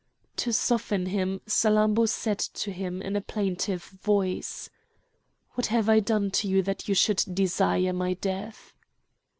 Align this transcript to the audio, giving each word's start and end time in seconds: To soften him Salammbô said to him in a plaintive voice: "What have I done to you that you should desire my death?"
To 0.37 0.51
soften 0.51 1.05
him 1.05 1.41
Salammbô 1.45 2.09
said 2.09 2.39
to 2.39 2.71
him 2.71 3.03
in 3.03 3.15
a 3.15 3.21
plaintive 3.21 3.83
voice: 3.83 4.67
"What 5.53 5.67
have 5.67 5.87
I 5.89 5.99
done 5.99 6.31
to 6.41 6.47
you 6.47 6.63
that 6.63 6.87
you 6.87 6.95
should 6.95 7.23
desire 7.31 7.93
my 7.93 8.15
death?" 8.15 8.73